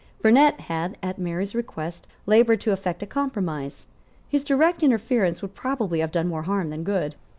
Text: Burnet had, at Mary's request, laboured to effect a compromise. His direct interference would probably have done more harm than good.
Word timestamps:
Burnet 0.23 0.61
had, 0.61 0.97
at 1.03 1.19
Mary's 1.19 1.53
request, 1.53 2.07
laboured 2.25 2.59
to 2.61 2.71
effect 2.71 3.03
a 3.03 3.05
compromise. 3.05 3.85
His 4.27 4.43
direct 4.43 4.81
interference 4.81 5.43
would 5.43 5.53
probably 5.53 5.99
have 5.99 6.11
done 6.11 6.27
more 6.27 6.41
harm 6.41 6.71
than 6.71 6.83
good. 6.83 7.15